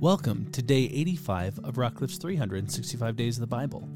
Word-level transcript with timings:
Welcome 0.00 0.50
to 0.52 0.62
day 0.62 0.84
85 0.84 1.58
of 1.58 1.74
Rockcliffe's 1.74 2.16
365 2.16 3.16
Days 3.16 3.36
of 3.36 3.42
the 3.42 3.46
Bible. 3.46 3.86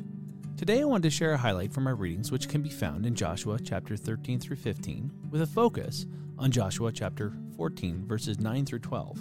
Today 0.55 0.83
I 0.83 0.85
wanted 0.85 1.05
to 1.05 1.11
share 1.11 1.33
a 1.33 1.39
highlight 1.39 1.73
from 1.73 1.87
our 1.87 1.95
readings 1.95 2.31
which 2.31 2.47
can 2.47 2.61
be 2.61 2.69
found 2.69 3.07
in 3.07 3.15
Joshua 3.15 3.59
chapter 3.59 3.97
13 3.97 4.39
through 4.39 4.57
15 4.57 5.11
with 5.31 5.41
a 5.41 5.47
focus 5.47 6.05
on 6.39 6.51
Joshua 6.51 6.93
chapter 6.93 7.33
14 7.57 8.05
verses 8.07 8.39
9 8.39 8.67
through 8.67 8.81
12. 8.81 9.19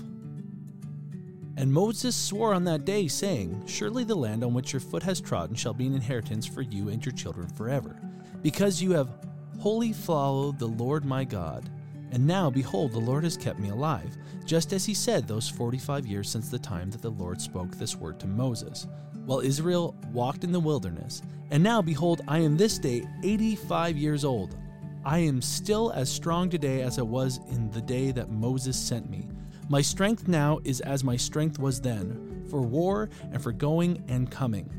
And 1.56 1.72
Moses 1.72 2.17
swore 2.17 2.54
on 2.54 2.65
that 2.65 2.84
day, 2.84 3.08
saying, 3.08 3.63
Surely 3.65 4.04
the 4.04 4.15
land 4.15 4.44
on 4.44 4.54
which 4.54 4.74
your 4.74 4.81
foot 4.81 5.04
has 5.04 5.22
trodden 5.22 5.56
shall 5.56 5.74
be 5.74 5.88
an 5.88 5.96
inheritance 5.96 6.46
for 6.46 6.63
you 6.63 6.90
and 6.90 7.06
your 7.06 7.15
children 7.15 7.47
forever, 7.47 7.97
because 8.42 8.81
you 8.81 8.92
have 8.92 9.26
wholly 9.58 9.94
followed 9.94 10.60
the 10.60 10.68
Lord 10.68 11.06
my 11.06 11.24
God 11.24 11.70
and 12.14 12.28
now, 12.28 12.48
behold, 12.52 12.92
the 12.92 13.00
Lord 13.00 13.24
has 13.24 13.36
kept 13.36 13.58
me 13.58 13.70
alive, 13.70 14.16
just 14.46 14.72
as 14.72 14.86
he 14.86 14.94
said 14.94 15.28
those 15.28 15.50
45 15.50 16.05
years 16.05 16.30
since 16.30 16.48
the 16.48 16.59
time 16.59 16.91
that 16.91 17.02
the 17.02 17.09
Lord 17.09 17.41
spoke 17.41 17.71
this 17.71 17.95
word 17.95 18.20
to 18.20 18.27
Moses, 18.27 18.85
while 19.26 19.40
Israel 19.40 19.95
walked 20.12 20.44
in 20.44 20.52
the 20.52 20.59
wilderness. 20.59 21.23
And 21.49 21.63
now, 21.63 21.81
behold, 21.81 22.21
I 22.27 22.38
am 22.38 22.55
this 22.55 22.77
day 22.77 23.04
85 23.23 23.98
years 23.98 24.23
old. 24.23 24.55
I 25.04 25.18
am 25.18 25.41
still 25.41 25.90
as 25.94 26.07
strong 26.07 26.52
today 26.52 26.84
as 26.84 26.99
I 26.99 27.02
was 27.02 27.40
in 27.49 27.71
the 27.71 27.81
day 27.81 28.12
that 28.12 28.30
Moses 28.30 28.77
sent 28.77 29.09
me. 29.09 29.27
My 29.68 29.82
strength 29.82 30.27
now 30.27 30.59
is 30.63 30.82
as 30.82 31.04
my 31.04 31.18
strength 31.18 31.57
was 31.57 31.82
then, 31.82 32.45
for 32.48 32.62
war 32.62 33.09
and 33.32 33.41
for 33.41 33.52
going 33.52 34.04
and 34.07 34.30
coming. 34.30 34.70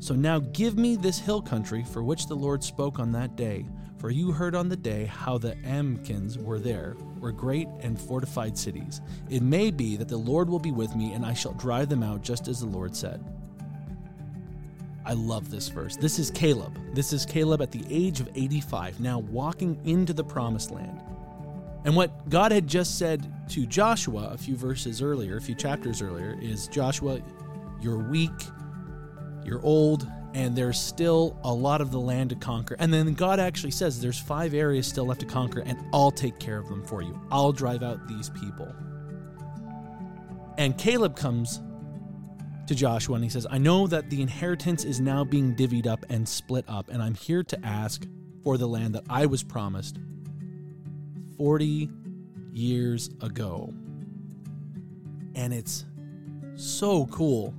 So 0.00 0.16
now 0.16 0.40
give 0.40 0.76
me 0.76 0.96
this 0.96 1.20
hill 1.20 1.40
country 1.40 1.84
for 1.84 2.02
which 2.02 2.26
the 2.26 2.34
Lord 2.34 2.64
spoke 2.64 2.98
on 2.98 3.12
that 3.12 3.36
day 3.36 3.64
for 4.00 4.10
you 4.10 4.32
heard 4.32 4.54
on 4.54 4.70
the 4.70 4.76
day 4.76 5.04
how 5.04 5.36
the 5.36 5.54
Anakims 5.62 6.38
were 6.38 6.58
there, 6.58 6.96
were 7.18 7.32
great 7.32 7.68
and 7.80 8.00
fortified 8.00 8.56
cities. 8.56 9.02
It 9.28 9.42
may 9.42 9.70
be 9.70 9.96
that 9.98 10.08
the 10.08 10.16
Lord 10.16 10.48
will 10.48 10.58
be 10.58 10.72
with 10.72 10.96
me, 10.96 11.12
and 11.12 11.24
I 11.24 11.34
shall 11.34 11.52
drive 11.52 11.90
them 11.90 12.02
out 12.02 12.22
just 12.22 12.48
as 12.48 12.60
the 12.60 12.66
Lord 12.66 12.96
said. 12.96 13.22
I 15.04 15.12
love 15.12 15.50
this 15.50 15.68
verse. 15.68 15.96
This 15.96 16.18
is 16.18 16.30
Caleb. 16.30 16.78
This 16.94 17.12
is 17.12 17.26
Caleb 17.26 17.60
at 17.60 17.72
the 17.72 17.84
age 17.90 18.20
of 18.20 18.30
85, 18.34 19.00
now 19.00 19.18
walking 19.18 19.78
into 19.84 20.14
the 20.14 20.24
promised 20.24 20.70
land. 20.70 21.02
And 21.84 21.94
what 21.94 22.26
God 22.30 22.52
had 22.52 22.66
just 22.66 22.98
said 22.98 23.30
to 23.50 23.66
Joshua 23.66 24.30
a 24.32 24.38
few 24.38 24.56
verses 24.56 25.02
earlier, 25.02 25.36
a 25.36 25.42
few 25.42 25.54
chapters 25.54 26.00
earlier, 26.00 26.38
is 26.40 26.68
Joshua, 26.68 27.20
you're 27.82 27.98
weak, 27.98 28.30
you're 29.44 29.62
old, 29.62 30.10
and 30.34 30.54
there's 30.54 30.78
still 30.78 31.36
a 31.42 31.52
lot 31.52 31.80
of 31.80 31.90
the 31.90 31.98
land 31.98 32.30
to 32.30 32.36
conquer. 32.36 32.76
And 32.78 32.92
then 32.92 33.14
God 33.14 33.40
actually 33.40 33.72
says 33.72 34.00
there's 34.00 34.18
five 34.18 34.54
areas 34.54 34.86
still 34.86 35.06
left 35.06 35.20
to 35.20 35.26
conquer, 35.26 35.60
and 35.60 35.78
I'll 35.92 36.10
take 36.10 36.38
care 36.38 36.58
of 36.58 36.68
them 36.68 36.84
for 36.84 37.02
you. 37.02 37.20
I'll 37.30 37.52
drive 37.52 37.82
out 37.82 38.06
these 38.06 38.30
people. 38.30 38.72
And 40.58 40.76
Caleb 40.76 41.16
comes 41.16 41.60
to 42.66 42.74
Joshua 42.74 43.16
and 43.16 43.24
he 43.24 43.30
says, 43.30 43.46
I 43.50 43.58
know 43.58 43.86
that 43.88 44.10
the 44.10 44.22
inheritance 44.22 44.84
is 44.84 45.00
now 45.00 45.24
being 45.24 45.56
divvied 45.56 45.86
up 45.86 46.06
and 46.08 46.28
split 46.28 46.64
up, 46.68 46.88
and 46.90 47.02
I'm 47.02 47.14
here 47.14 47.42
to 47.42 47.66
ask 47.66 48.06
for 48.44 48.56
the 48.56 48.68
land 48.68 48.94
that 48.94 49.04
I 49.10 49.26
was 49.26 49.42
promised 49.42 49.98
40 51.36 51.90
years 52.52 53.10
ago. 53.20 53.72
And 55.34 55.52
it's 55.52 55.84
so 56.54 57.06
cool 57.06 57.54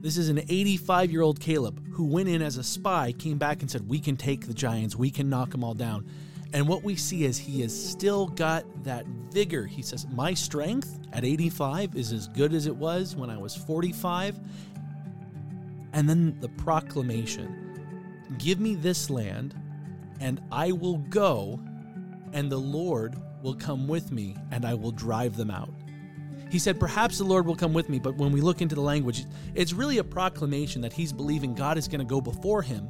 this 0.00 0.16
is 0.16 0.28
an 0.30 0.38
85 0.38 1.10
year 1.10 1.22
old 1.22 1.40
Caleb 1.40 1.82
who 1.92 2.06
went 2.06 2.28
in 2.28 2.40
as 2.40 2.56
a 2.56 2.62
spy, 2.62 3.12
came 3.12 3.38
back 3.38 3.60
and 3.60 3.70
said, 3.70 3.88
We 3.88 3.98
can 3.98 4.16
take 4.16 4.46
the 4.46 4.54
giants, 4.54 4.96
we 4.96 5.10
can 5.10 5.28
knock 5.28 5.50
them 5.50 5.62
all 5.62 5.74
down. 5.74 6.06
And 6.52 6.66
what 6.66 6.82
we 6.82 6.96
see 6.96 7.24
is 7.24 7.38
he 7.38 7.60
has 7.60 7.90
still 7.90 8.26
got 8.26 8.64
that 8.84 9.06
vigor. 9.30 9.66
He 9.66 9.82
says, 9.82 10.06
My 10.08 10.34
strength 10.34 10.98
at 11.12 11.24
85 11.24 11.94
is 11.94 12.12
as 12.12 12.28
good 12.28 12.54
as 12.54 12.66
it 12.66 12.74
was 12.74 13.14
when 13.14 13.30
I 13.30 13.38
was 13.38 13.54
45. 13.54 14.40
And 15.92 16.08
then 16.08 16.36
the 16.40 16.48
proclamation 16.48 17.66
Give 18.38 18.60
me 18.60 18.76
this 18.76 19.10
land, 19.10 19.54
and 20.20 20.40
I 20.52 20.70
will 20.70 20.98
go, 20.98 21.60
and 22.32 22.50
the 22.50 22.58
Lord 22.58 23.16
will 23.42 23.54
come 23.54 23.88
with 23.88 24.12
me, 24.12 24.36
and 24.52 24.64
I 24.64 24.74
will 24.74 24.92
drive 24.92 25.36
them 25.36 25.50
out. 25.50 25.70
He 26.50 26.58
said, 26.58 26.80
Perhaps 26.80 27.18
the 27.18 27.24
Lord 27.24 27.46
will 27.46 27.56
come 27.56 27.72
with 27.72 27.88
me, 27.88 27.98
but 27.98 28.16
when 28.16 28.32
we 28.32 28.40
look 28.40 28.60
into 28.60 28.74
the 28.74 28.80
language, 28.80 29.24
it's 29.54 29.72
really 29.72 29.98
a 29.98 30.04
proclamation 30.04 30.82
that 30.82 30.92
he's 30.92 31.12
believing 31.12 31.54
God 31.54 31.78
is 31.78 31.86
going 31.86 32.00
to 32.00 32.04
go 32.04 32.20
before 32.20 32.60
him. 32.60 32.88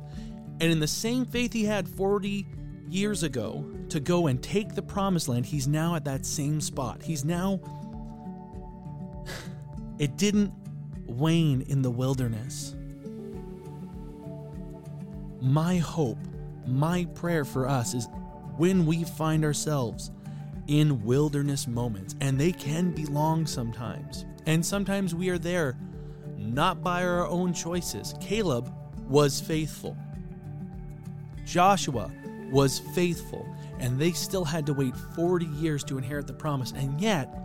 And 0.60 0.72
in 0.72 0.81
the 0.81 0.88
same 0.88 1.26
faith 1.26 1.53
he 1.53 1.65
had 1.65 1.87
40 1.87 2.47
years 2.88 3.22
ago 3.22 3.70
to 3.91 4.00
go 4.00 4.26
and 4.26 4.43
take 4.43 4.75
the 4.75 4.82
promised 4.82 5.28
land, 5.28 5.47
he's 5.47 5.69
now 5.69 5.94
at 5.94 6.04
that 6.04 6.25
same 6.25 6.60
spot. 6.60 7.03
He's 7.03 7.25
now. 7.25 7.60
It 9.99 10.16
didn't 10.16 10.50
wane 11.04 11.60
in 11.69 11.82
the 11.82 11.91
wilderness. 11.91 12.75
My 15.43 15.76
hope, 15.76 16.16
my 16.66 17.06
prayer 17.15 17.44
for 17.44 17.69
us 17.69 17.93
is 17.93 18.09
when 18.56 18.87
we 18.87 19.04
find 19.04 19.44
ourselves 19.44 20.10
in 20.70 21.04
wilderness 21.04 21.66
moments, 21.66 22.14
and 22.20 22.38
they 22.38 22.53
can 22.53 22.92
be 22.92 23.04
long 23.06 23.44
sometimes. 23.44 24.25
And 24.47 24.64
sometimes 24.64 25.16
we 25.16 25.28
are 25.28 25.38
there 25.38 25.76
not 26.38 26.81
by 26.81 27.03
our 27.03 27.26
own 27.26 27.53
choices. 27.53 28.14
Caleb 28.20 28.72
was 29.08 29.41
faithful, 29.41 29.97
Joshua 31.44 32.12
was 32.53 32.78
faithful, 32.78 33.44
and 33.81 33.98
they 33.98 34.12
still 34.12 34.44
had 34.44 34.64
to 34.66 34.72
wait 34.72 34.94
40 34.97 35.47
years 35.47 35.82
to 35.84 35.98
inherit 35.98 36.28
the 36.28 36.32
promise. 36.32 36.72
And 36.72 37.00
yet, 37.00 37.37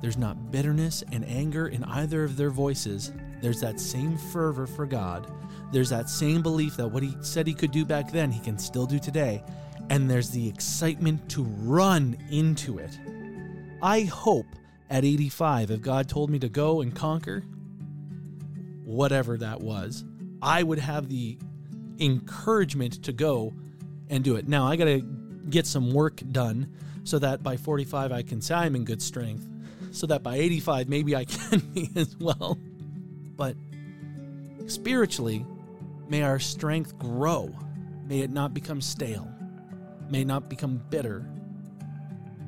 there's 0.00 0.16
not 0.16 0.50
bitterness 0.50 1.04
and 1.12 1.26
anger 1.26 1.68
in 1.68 1.84
either 1.84 2.24
of 2.24 2.38
their 2.38 2.50
voices. 2.50 3.12
There's 3.42 3.60
that 3.60 3.78
same 3.78 4.16
fervor 4.16 4.66
for 4.66 4.86
God. 4.86 5.30
There's 5.70 5.90
that 5.90 6.08
same 6.08 6.40
belief 6.40 6.76
that 6.78 6.88
what 6.88 7.02
he 7.02 7.14
said 7.20 7.46
he 7.46 7.54
could 7.54 7.72
do 7.72 7.84
back 7.84 8.10
then, 8.10 8.32
he 8.32 8.40
can 8.40 8.58
still 8.58 8.86
do 8.86 8.98
today 8.98 9.44
and 9.92 10.10
there's 10.10 10.30
the 10.30 10.48
excitement 10.48 11.28
to 11.28 11.42
run 11.42 12.16
into 12.30 12.78
it. 12.78 12.98
I 13.82 14.04
hope 14.04 14.46
at 14.88 15.04
85, 15.04 15.70
if 15.70 15.82
God 15.82 16.08
told 16.08 16.30
me 16.30 16.38
to 16.38 16.48
go 16.48 16.80
and 16.80 16.96
conquer 16.96 17.44
whatever 18.84 19.36
that 19.36 19.60
was, 19.60 20.02
I 20.40 20.62
would 20.62 20.78
have 20.78 21.10
the 21.10 21.36
encouragement 22.00 23.02
to 23.04 23.12
go 23.12 23.52
and 24.08 24.24
do 24.24 24.36
it. 24.36 24.48
Now, 24.48 24.66
I 24.66 24.76
got 24.76 24.86
to 24.86 25.02
get 25.50 25.66
some 25.66 25.92
work 25.92 26.22
done 26.32 26.72
so 27.04 27.18
that 27.18 27.42
by 27.42 27.58
45 27.58 28.12
I 28.12 28.22
can 28.22 28.40
say 28.40 28.54
I'm 28.54 28.74
in 28.74 28.86
good 28.86 29.02
strength, 29.02 29.46
so 29.90 30.06
that 30.06 30.22
by 30.22 30.36
85 30.36 30.88
maybe 30.88 31.14
I 31.14 31.24
can 31.26 31.58
be 31.58 31.90
as 31.96 32.16
well. 32.16 32.56
But 33.36 33.56
spiritually, 34.68 35.44
may 36.08 36.22
our 36.22 36.38
strength 36.38 36.98
grow, 36.98 37.54
may 38.06 38.20
it 38.20 38.30
not 38.30 38.54
become 38.54 38.80
stale 38.80 39.28
may 40.12 40.22
not 40.24 40.50
become 40.50 40.80
bitter. 40.90 41.26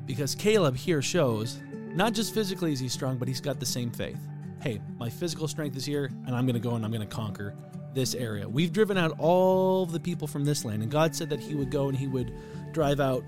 Because 0.05 0.35
Caleb 0.35 0.77
here 0.77 1.01
shows 1.01 1.59
not 1.95 2.13
just 2.13 2.33
physically 2.33 2.71
is 2.71 2.79
he 2.79 2.87
strong, 2.87 3.17
but 3.17 3.27
he's 3.27 3.41
got 3.41 3.59
the 3.59 3.65
same 3.65 3.89
faith. 3.89 4.19
Hey, 4.61 4.79
my 4.99 5.09
physical 5.09 5.47
strength 5.47 5.75
is 5.75 5.83
here, 5.83 6.11
and 6.27 6.35
I'm 6.35 6.45
going 6.45 6.53
to 6.53 6.59
go 6.59 6.75
and 6.75 6.85
I'm 6.85 6.91
going 6.91 7.07
to 7.07 7.13
conquer 7.15 7.55
this 7.95 8.13
area. 8.13 8.47
We've 8.47 8.71
driven 8.71 8.97
out 8.97 9.19
all 9.19 9.87
the 9.87 9.99
people 9.99 10.27
from 10.27 10.45
this 10.45 10.63
land, 10.63 10.83
and 10.83 10.91
God 10.91 11.15
said 11.15 11.29
that 11.31 11.39
He 11.39 11.55
would 11.55 11.71
go 11.71 11.89
and 11.89 11.97
He 11.97 12.07
would 12.07 12.31
drive 12.71 12.99
out 12.99 13.23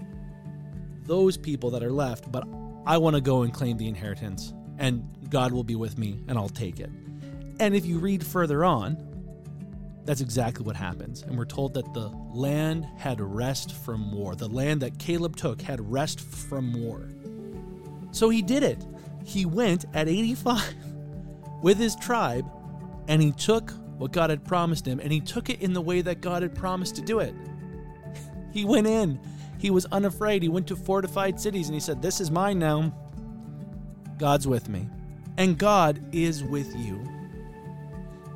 those 1.04 1.36
people 1.36 1.72
that 1.72 1.82
are 1.82 1.92
left, 1.92 2.32
but 2.32 2.44
I 2.86 2.98
want 2.98 3.16
to 3.16 3.22
go 3.22 3.42
and 3.42 3.52
claim 3.52 3.78
the 3.78 3.88
inheritance, 3.88 4.54
and 4.78 5.04
God 5.30 5.52
will 5.52 5.64
be 5.64 5.76
with 5.76 5.98
me, 5.98 6.20
and 6.28 6.38
I'll 6.38 6.50
take 6.50 6.80
it. 6.80 6.92
And 7.60 7.76
if 7.76 7.86
you 7.88 7.98
read 7.98 8.24
further 8.24 8.64
on, 8.64 9.07
that's 10.08 10.22
exactly 10.22 10.66
what 10.66 10.78
happens. 10.78 11.22
And 11.24 11.38
we're 11.38 11.44
told 11.44 11.74
that 11.74 11.94
the 11.94 12.08
land 12.34 12.88
had 12.98 13.20
rest 13.20 13.74
from 13.74 14.10
war. 14.14 14.36
The 14.36 14.48
land 14.48 14.82
that 14.82 14.98
Caleb 15.00 15.36
took 15.36 15.62
had 15.62 15.92
rest 15.92 16.22
from 16.22 16.82
war. 16.82 17.10
So 18.12 18.30
he 18.30 18.42
did 18.42 18.64
it. 18.64 18.84
He 19.26 19.46
went 19.46 19.84
at 19.94 20.08
85 20.08 20.74
with 21.62 21.78
his 21.78 21.94
tribe 21.98 22.50
and 23.10 23.22
he 23.22 23.34
took 23.34 23.72
what 23.98 24.14
God 24.14 24.30
had 24.30 24.46
promised 24.46 24.88
him 24.88 25.02
and 25.02 25.12
he 25.12 25.20
took 25.20 25.50
it 25.50 25.62
in 25.62 25.74
the 25.74 25.82
way 25.82 26.00
that 26.00 26.22
God 26.22 26.42
had 26.42 26.56
promised 26.56 26.96
to 26.96 27.02
do 27.02 27.20
it. 27.20 27.36
He 28.54 28.64
went 28.64 28.88
in. 28.88 29.20
He 29.60 29.70
was 29.70 29.86
unafraid. 29.88 30.42
He 30.42 30.50
went 30.50 30.68
to 30.68 30.76
fortified 30.76 31.40
cities 31.40 31.68
and 31.68 31.76
he 31.76 31.82
said, 31.82 32.02
This 32.02 32.22
is 32.22 32.32
mine 32.32 32.58
now. 32.58 32.96
God's 34.18 34.48
with 34.48 34.70
me. 34.70 34.88
And 35.38 35.58
God 35.58 36.00
is 36.12 36.44
with 36.44 36.74
you. 36.76 37.00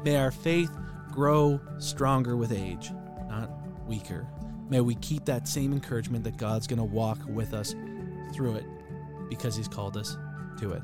May 0.03 0.17
our 0.17 0.31
faith 0.31 0.69
grow 1.11 1.59
stronger 1.77 2.35
with 2.37 2.51
age, 2.51 2.91
not 3.29 3.49
weaker. 3.85 4.27
May 4.69 4.81
we 4.81 4.95
keep 4.95 5.25
that 5.25 5.47
same 5.47 5.73
encouragement 5.73 6.23
that 6.23 6.37
God's 6.37 6.67
going 6.67 6.79
to 6.79 6.85
walk 6.85 7.19
with 7.27 7.53
us 7.53 7.75
through 8.33 8.55
it 8.55 8.65
because 9.29 9.55
He's 9.55 9.67
called 9.67 9.97
us 9.97 10.17
to 10.59 10.71
it. 10.71 10.83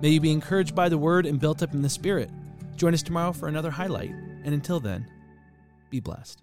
May 0.00 0.08
you 0.08 0.20
be 0.20 0.32
encouraged 0.32 0.74
by 0.74 0.88
the 0.88 0.98
word 0.98 1.26
and 1.26 1.38
built 1.38 1.62
up 1.62 1.74
in 1.74 1.82
the 1.82 1.88
Spirit. 1.88 2.28
Join 2.74 2.92
us 2.92 3.02
tomorrow 3.02 3.32
for 3.32 3.46
another 3.46 3.70
highlight. 3.70 4.10
And 4.10 4.52
until 4.52 4.80
then, 4.80 5.06
be 5.90 6.00
blessed. 6.00 6.42